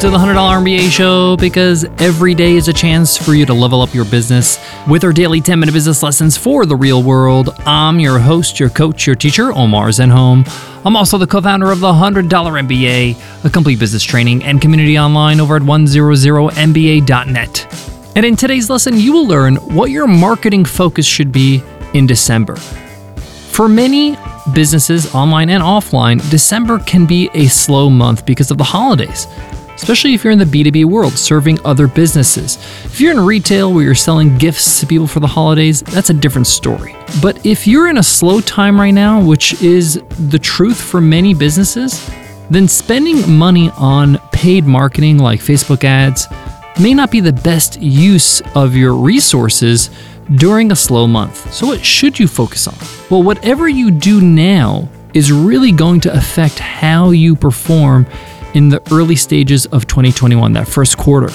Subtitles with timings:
[0.00, 3.82] to the $100 MBA show because every day is a chance for you to level
[3.82, 4.58] up your business
[4.88, 7.50] with our daily 10 minute business lessons for the real world.
[7.66, 10.48] I'm your host, your coach, your teacher, Omar Zenhom.
[10.86, 14.98] I'm also the co founder of the $100 MBA, a complete business training and community
[14.98, 18.16] online over at 100MBA.net.
[18.16, 22.56] And in today's lesson, you will learn what your marketing focus should be in December.
[22.56, 24.16] For many,
[24.54, 29.26] businesses, online and offline, December can be a slow month because of the holidays,
[29.80, 32.56] especially if you're in the B2B world serving other businesses.
[32.84, 36.14] If you're in retail where you're selling gifts to people for the holidays, that's a
[36.14, 36.94] different story.
[37.22, 41.32] But if you're in a slow time right now, which is the truth for many
[41.32, 42.10] businesses,
[42.50, 46.26] then spending money on paid marketing like Facebook ads
[46.78, 49.88] may not be the best use of your resources
[50.34, 51.52] during a slow month.
[51.54, 52.74] So, what should you focus on?
[53.08, 58.06] Well, whatever you do now is really going to affect how you perform
[58.54, 61.28] in the early stages of 2021, that first quarter.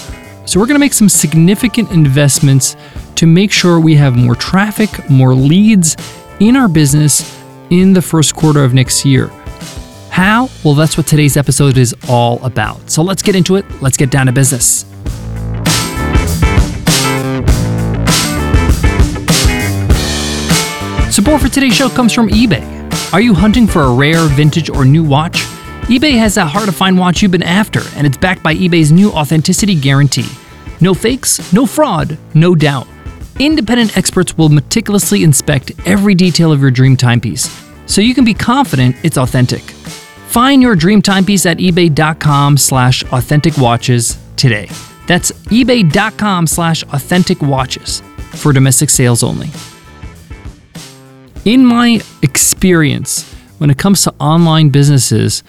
[0.46, 2.76] So, we're going to make some significant investments
[3.16, 5.98] to make sure we have more traffic, more leads
[6.40, 7.36] in our business
[7.72, 9.28] in the first quarter of next year.
[10.10, 10.50] How?
[10.64, 12.90] Well, that's what today's episode is all about.
[12.92, 13.66] So, let's get into it.
[13.82, 14.86] Let's get down to business.
[21.16, 23.14] Support for today's show comes from eBay.
[23.14, 25.55] Are you hunting for a rare, vintage, or new watch?
[25.86, 28.92] eBay has that hard to find watch you've been after, and it's backed by eBay's
[28.92, 30.26] new authenticity guarantee.
[30.82, 32.88] No fakes, no fraud, no doubt.
[33.40, 37.48] Independent experts will meticulously inspect every detail of your dream timepiece,
[37.86, 39.62] so you can be confident it's authentic.
[39.62, 44.68] Find your dream timepiece at ebay.com slash authentic watches today.
[45.06, 49.52] That's ebay.com slash authentic watches for domestic sales only.
[51.46, 55.44] In my experience, when it comes to online businesses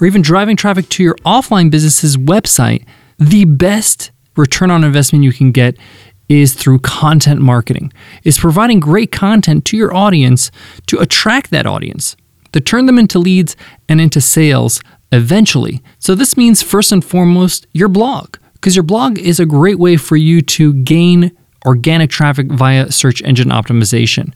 [0.00, 2.84] or even driving traffic to your offline business's website,
[3.18, 5.76] the best return on investment you can get
[6.28, 7.92] is through content marketing.
[8.24, 10.50] Is providing great content to your audience
[10.86, 12.16] to attract that audience,
[12.52, 13.56] to turn them into leads
[13.88, 14.80] and into sales
[15.12, 15.82] eventually.
[15.98, 19.96] So this means first and foremost your blog because your blog is a great way
[19.96, 21.32] for you to gain
[21.66, 24.32] organic traffic via search engine optimization.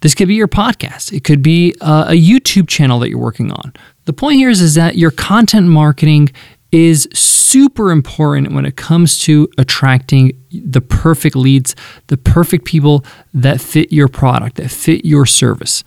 [0.00, 1.12] This could be your podcast.
[1.12, 3.72] It could be uh, a YouTube channel that you're working on.
[4.08, 6.30] The point here is, is that your content marketing
[6.72, 11.76] is super important when it comes to attracting the perfect leads,
[12.06, 13.04] the perfect people
[13.34, 15.84] that fit your product, that fit your service.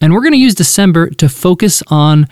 [0.00, 2.26] And we're going to use December to focus on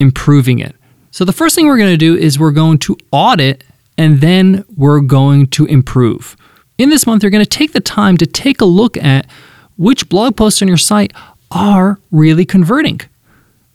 [0.00, 0.74] improving it.
[1.12, 3.62] So, the first thing we're going to do is we're going to audit
[3.96, 6.36] and then we're going to improve.
[6.78, 9.30] In this month, you're going to take the time to take a look at
[9.76, 11.12] which blog posts on your site
[11.52, 13.00] are really converting,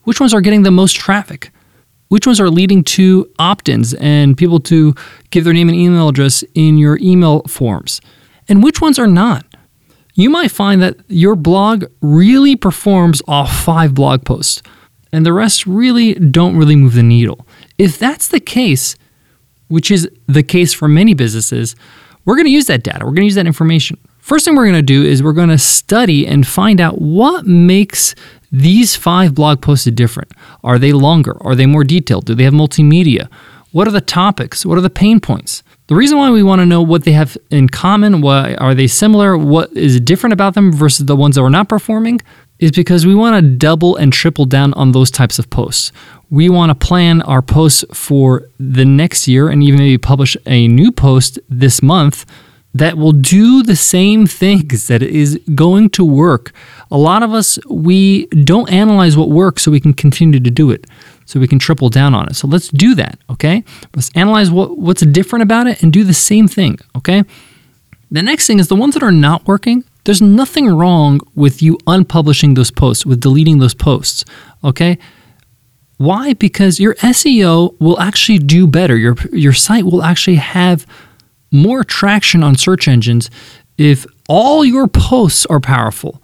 [0.06, 1.52] which ones are getting the most traffic,
[2.08, 4.96] which ones are leading to opt ins and people to
[5.32, 8.00] give their name and email address in your email forms,
[8.48, 9.46] and which ones are not.
[10.14, 14.64] You might find that your blog really performs off five blog posts,
[15.12, 17.46] and the rest really don't really move the needle.
[17.78, 18.96] If that's the case,
[19.68, 21.76] which is the case for many businesses,
[22.24, 23.98] we're going to use that data, we're going to use that information.
[24.20, 27.46] First thing we're going to do is we're going to study and find out what
[27.46, 28.16] makes
[28.62, 30.32] these five blog posts are different.
[30.64, 31.36] Are they longer?
[31.42, 32.26] Are they more detailed?
[32.26, 33.28] Do they have multimedia?
[33.72, 34.66] What are the topics?
[34.66, 35.62] What are the pain points?
[35.88, 38.88] The reason why we want to know what they have in common, why are they
[38.88, 42.22] similar, what is different about them versus the ones that are not performing,
[42.60, 45.92] is because we want to double and triple down on those types of posts.
[46.30, 50.70] We want to plan our posts for the next year and even maybe publish a
[50.70, 52.26] new post this month
[52.76, 56.52] that will do the same things that is going to work.
[56.92, 60.72] A lot of us, we don't analyze what works so we can continue to do
[60.72, 60.86] it,
[61.24, 62.36] so we can triple down on it.
[62.36, 63.64] So let's do that, okay?
[63.96, 67.24] Let's analyze what, what's different about it and do the same thing, okay?
[68.12, 71.78] The next thing is the ones that are not working, there's nothing wrong with you
[71.88, 74.26] unpublishing those posts, with deleting those posts,
[74.66, 74.98] okay?
[75.96, 76.34] Why?
[76.34, 78.98] Because your SEO will actually do better.
[78.98, 80.86] Your, your site will actually have
[81.52, 83.30] more traction on search engines
[83.78, 86.22] if all your posts are powerful,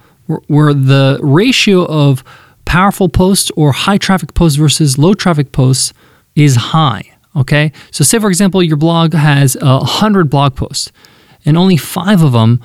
[0.48, 2.24] where, the ratio of
[2.66, 5.94] powerful posts or high traffic posts versus low traffic posts
[6.36, 7.04] is high.
[7.36, 7.72] Okay.
[7.92, 10.92] So, say for example, your blog has a 100 blog posts
[11.46, 12.62] and only five of them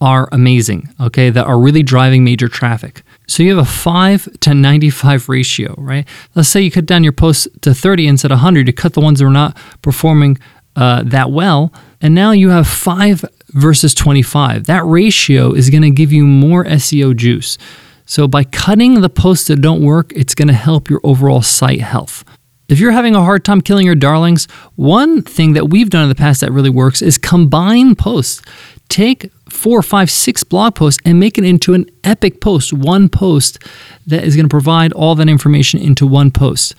[0.00, 3.02] are amazing, okay, that are really driving major traffic.
[3.26, 6.06] So you have a 5 to 95 ratio, right?
[6.34, 9.00] Let's say you cut down your posts to 30 instead of 100, you cut the
[9.00, 10.38] ones that are not performing
[10.76, 11.72] uh, that well.
[12.00, 14.66] And now you have 5 versus 25.
[14.66, 17.58] That ratio is going to give you more SEO juice.
[18.06, 21.80] So by cutting the posts that don't work, it's going to help your overall site
[21.80, 22.24] health.
[22.68, 26.08] If you're having a hard time killing your darlings, one thing that we've done in
[26.10, 28.42] the past that really works is combine posts.
[28.88, 33.58] Take four, five, six blog posts and make it into an epic post, one post
[34.06, 36.74] that is going to provide all that information into one post.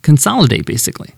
[0.00, 1.14] Consolidate, basically.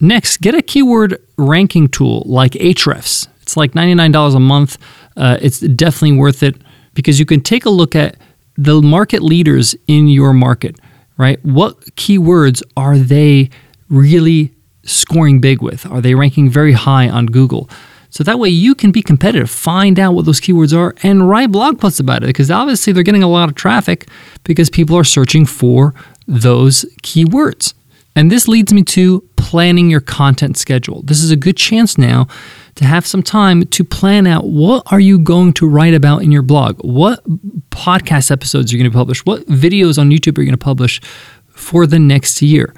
[0.00, 3.28] Next, get a keyword ranking tool like Ahrefs.
[3.42, 4.78] It's like $99 a month.
[5.16, 6.56] Uh, it's definitely worth it
[6.94, 8.16] because you can take a look at
[8.56, 10.78] the market leaders in your market
[11.16, 11.42] right?
[11.44, 13.50] What keywords are they
[13.88, 14.52] really
[14.84, 15.86] scoring big with?
[15.86, 17.68] Are they ranking very high on Google?
[18.10, 21.52] So that way you can be competitive, find out what those keywords are, and write
[21.52, 24.08] blog posts about it because obviously they're getting a lot of traffic
[24.44, 25.94] because people are searching for
[26.26, 27.74] those keywords.
[28.14, 31.02] And this leads me to planning your content schedule.
[31.02, 32.26] This is a good chance now
[32.74, 36.32] to have some time to plan out what are you going to write about in
[36.32, 36.78] your blog?
[36.80, 37.22] What
[37.70, 39.24] podcast episodes are you going to publish?
[39.24, 41.00] What videos on YouTube are you going to publish
[41.48, 42.74] for the next year?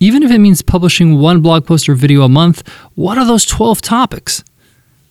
[0.00, 3.44] Even if it means publishing one blog post or video a month, what are those
[3.44, 4.42] 12 topics?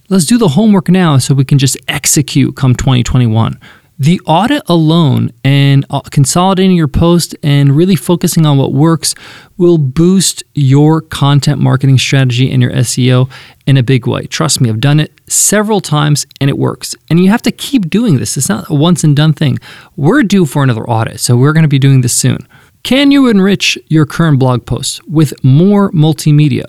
[0.10, 3.60] Let's do the homework now so we can just execute come 2021.
[4.00, 9.16] The audit alone and uh, consolidating your post and really focusing on what works
[9.58, 13.28] will boost your content marketing strategy and your SEO
[13.66, 14.28] in a big way.
[14.28, 16.96] Trust me, I've done it several times and it works.
[17.10, 18.38] And you have to keep doing this.
[18.38, 19.58] It's not a once and done thing.
[19.96, 22.48] We're due for another audit, so we're going to be doing this soon.
[22.84, 26.66] Can you enrich your current blog posts with more multimedia?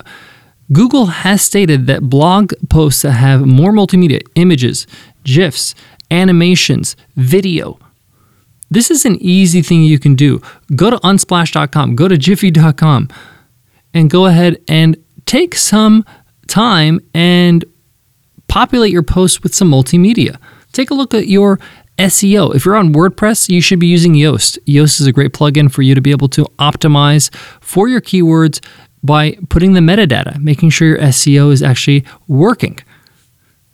[0.71, 4.87] Google has stated that blog posts that have more multimedia, images,
[5.23, 5.75] GIFs,
[6.11, 7.79] animations, video.
[8.69, 10.41] This is an easy thing you can do.
[10.75, 13.09] Go to unsplash.com, go to giphy.com,
[13.93, 14.95] and go ahead and
[15.25, 16.05] take some
[16.47, 17.65] time and
[18.47, 20.37] populate your post with some multimedia.
[20.71, 21.59] Take a look at your
[21.97, 22.55] SEO.
[22.55, 24.57] If you're on WordPress, you should be using Yoast.
[24.65, 28.63] Yoast is a great plugin for you to be able to optimize for your keywords
[29.03, 32.79] by putting the metadata, making sure your SEO is actually working.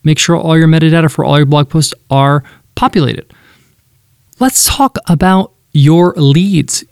[0.06, 2.44] Make sure all your metadata for all your blog posts are
[2.76, 3.34] populated.
[4.40, 6.86] Let's talk about your leads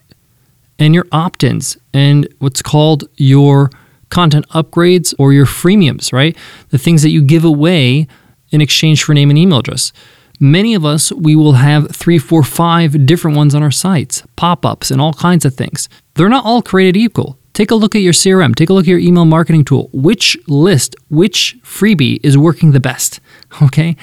[0.80, 3.70] and your opt ins and what's called your
[4.10, 6.36] content upgrades or your freemiums, right?
[6.70, 8.08] The things that you give away
[8.52, 9.94] in exchange for name and email address.
[10.40, 14.66] Many of us, we will have three, four, five different ones on our sites, pop
[14.66, 15.88] ups, and all kinds of things.
[16.16, 17.38] They're not all created equal.
[17.54, 19.90] Take a look at your CRM, take a look at your email marketing tool.
[19.94, 23.20] Which list, which freebie is working the best?
[23.62, 23.96] Okay?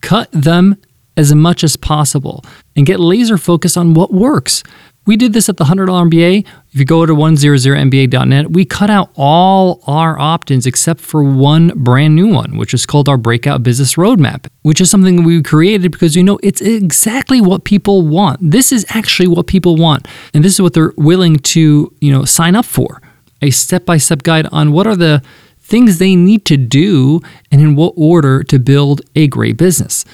[0.00, 0.76] Cut them
[1.16, 4.64] as much as possible and get laser focused on what works.
[5.08, 6.46] We did this at the $100 MBA.
[6.70, 11.68] If you go to 100mba.net, we cut out all our opt ins except for one
[11.74, 15.92] brand new one, which is called our Breakout Business Roadmap, which is something we created
[15.92, 18.38] because you know it's exactly what people want.
[18.42, 20.06] This is actually what people want.
[20.34, 23.00] And this is what they're willing to, you know, sign up for.
[23.40, 25.22] A step-by-step guide on what are the
[25.58, 30.04] things they need to do and in what order to build a great business.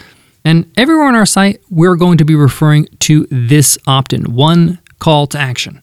[0.44, 4.78] And everywhere on our site, we're going to be referring to this opt in, one
[4.98, 5.80] call to action.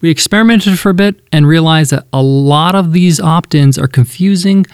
[0.00, 3.88] We experimented for a bit and realized that a lot of these opt ins are
[3.88, 4.64] confusing.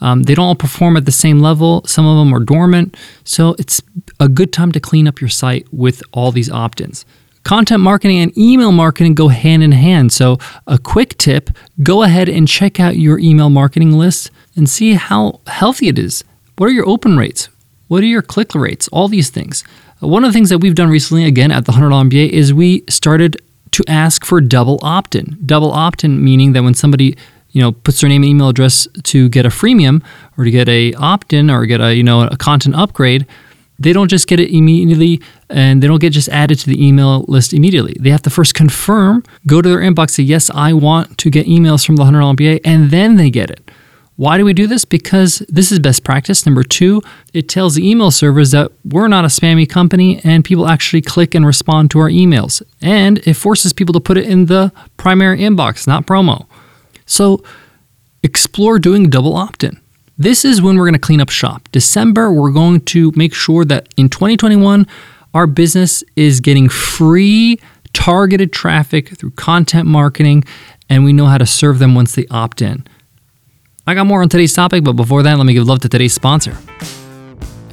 [0.00, 1.84] Um, they don't all perform at the same level.
[1.86, 2.96] Some of them are dormant.
[3.24, 3.80] So it's
[4.18, 7.04] a good time to clean up your site with all these opt ins.
[7.44, 10.12] Content marketing and email marketing go hand in hand.
[10.12, 11.50] So, a quick tip
[11.82, 16.22] go ahead and check out your email marketing list and see how healthy it is.
[16.56, 17.48] What are your open rates?
[17.88, 18.86] What are your click rates?
[18.88, 19.64] All these things.
[20.02, 22.82] One of the things that we've done recently, again at the $100 MBA, is we
[22.88, 23.40] started
[23.70, 25.38] to ask for double opt in.
[25.46, 27.16] Double opt in meaning that when somebody
[27.50, 30.02] you know puts their name and email address to get a freemium
[30.36, 33.28] or to get a opt in or get a you know a content upgrade,
[33.78, 37.24] they don't just get it immediately and they don't get just added to the email
[37.28, 37.96] list immediately.
[38.00, 41.46] They have to first confirm, go to their inbox, say, Yes, I want to get
[41.46, 43.70] emails from the $100 MBA, and then they get it.
[44.22, 44.84] Why do we do this?
[44.84, 46.46] Because this is best practice.
[46.46, 47.02] Number two,
[47.34, 51.34] it tells the email servers that we're not a spammy company and people actually click
[51.34, 52.62] and respond to our emails.
[52.80, 56.46] And it forces people to put it in the primary inbox, not promo.
[57.04, 57.42] So
[58.22, 59.80] explore doing double opt in.
[60.16, 61.68] This is when we're going to clean up shop.
[61.72, 64.86] December, we're going to make sure that in 2021,
[65.34, 67.58] our business is getting free
[67.92, 70.44] targeted traffic through content marketing
[70.88, 72.86] and we know how to serve them once they opt in.
[73.84, 76.14] I got more on today's topic, but before that, let me give love to today's
[76.14, 76.56] sponsor.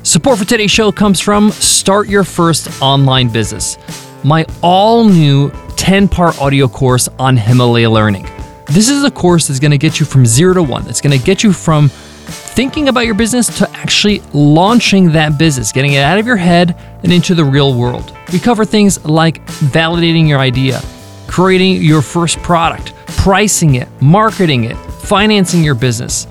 [0.02, 3.78] Support for today's show comes from Start Your First Online Business,
[4.24, 8.28] my all new 10 part audio course on Himalaya Learning.
[8.66, 10.88] This is a course that's going to get you from zero to one.
[10.90, 15.72] It's going to get you from thinking about your business to actually launching that business,
[15.72, 18.18] getting it out of your head and into the real world.
[18.34, 20.82] We cover things like validating your idea,
[21.28, 24.78] creating your first product pricing it, marketing it,
[25.10, 26.28] financing your business,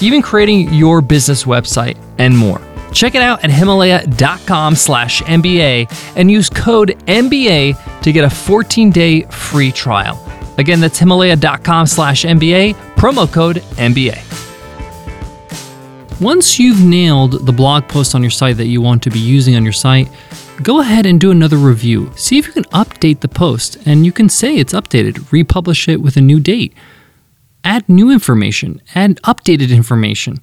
[0.00, 2.62] even creating your business website, and more.
[2.94, 9.24] Check it out at himalaya.com slash MBA and use code MBA to get a 14-day
[9.24, 10.18] free trial.
[10.56, 14.18] Again, that's himalaya.com slash MBA, promo code MBA.
[16.18, 19.56] Once you've nailed the blog post on your site that you want to be using
[19.56, 20.08] on your site,
[20.62, 22.10] go ahead and do another review.
[22.16, 26.00] See if you can update the post, and you can say it's updated, republish it
[26.00, 26.72] with a new date.
[27.64, 30.38] Add new information, add updated information.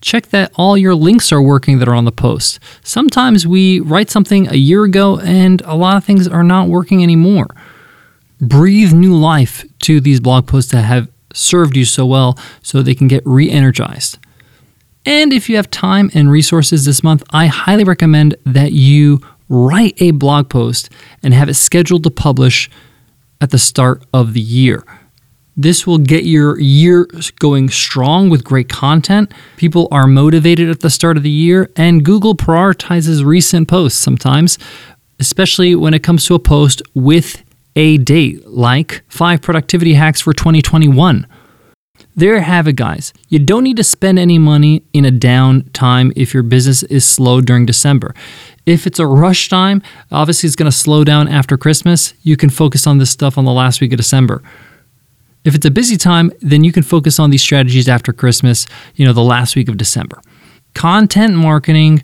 [0.00, 2.60] Check that all your links are working that are on the post.
[2.82, 7.02] Sometimes we write something a year ago and a lot of things are not working
[7.02, 7.48] anymore.
[8.40, 12.94] Breathe new life to these blog posts that have served you so well so they
[12.94, 14.18] can get re energized.
[15.06, 20.00] And if you have time and resources this month, I highly recommend that you write
[20.02, 20.90] a blog post
[21.22, 22.68] and have it scheduled to publish
[23.40, 24.84] at the start of the year.
[25.56, 27.08] This will get your year
[27.38, 29.32] going strong with great content.
[29.56, 34.58] People are motivated at the start of the year, and Google prioritizes recent posts sometimes,
[35.18, 37.42] especially when it comes to a post with
[37.74, 41.26] a date, like five productivity hacks for 2021.
[42.14, 43.14] There have it, guys.
[43.28, 47.04] You don't need to spend any money in a down time if your business is
[47.06, 48.14] slow during December.
[48.66, 52.12] If it's a rush time, obviously it's going to slow down after Christmas.
[52.22, 54.42] You can focus on this stuff on the last week of December.
[55.46, 59.06] If it's a busy time, then you can focus on these strategies after Christmas, you
[59.06, 60.20] know, the last week of December.
[60.74, 62.02] Content marketing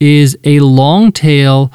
[0.00, 1.70] is a long tail,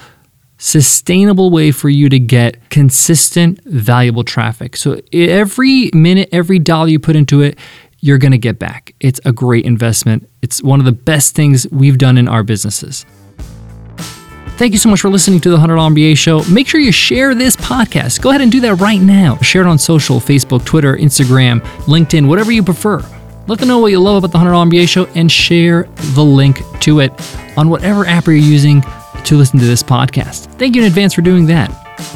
[0.58, 4.76] sustainable way for you to get consistent, valuable traffic.
[4.76, 7.60] So every minute, every dollar you put into it,
[8.00, 8.96] you're going to get back.
[9.00, 10.28] It's a great investment.
[10.42, 13.06] It's one of the best things we've done in our businesses.
[14.56, 16.44] Thank you so much for listening to the $100 MBA show.
[16.44, 18.22] Make sure you share this podcast.
[18.22, 19.36] Go ahead and do that right now.
[19.38, 23.04] Share it on social Facebook, Twitter, Instagram, LinkedIn, whatever you prefer.
[23.48, 25.84] Let them know what you love about the $100 MBA show and share
[26.14, 27.12] the link to it
[27.58, 28.82] on whatever app you're using
[29.26, 30.46] to listen to this podcast.
[30.60, 31.70] Thank you in advance for doing that.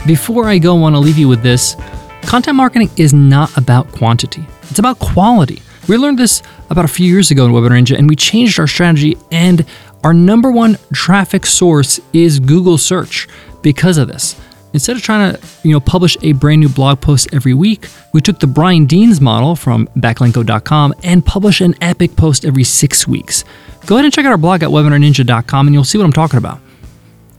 [0.06, 1.76] Before I go, I want to leave you with this
[2.22, 5.62] content marketing is not about quantity, it's about quality.
[5.88, 8.68] We learned this about a few years ago in Webinar Ninja, and we changed our
[8.68, 9.18] strategy.
[9.32, 9.66] And
[10.04, 13.28] our number one traffic source is Google search
[13.62, 14.40] because of this.
[14.74, 18.22] Instead of trying to, you know, publish a brand new blog post every week, we
[18.22, 23.44] took the Brian Dean's model from backlinko.com and publish an epic post every six weeks.
[23.86, 26.38] Go ahead and check out our blog at webinarninja.com and you'll see what I'm talking
[26.38, 26.60] about.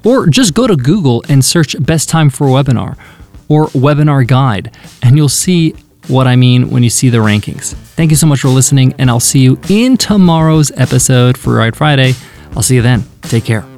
[0.04, 2.96] Or just go to Google and search best time for a webinar
[3.48, 5.74] or webinar guide, and you'll see
[6.08, 7.74] what I mean when you see the rankings.
[7.74, 11.76] Thank you so much for listening, and I'll see you in tomorrow's episode for Ride
[11.76, 12.14] Friday.
[12.58, 13.04] I'll see you then.
[13.22, 13.77] Take care.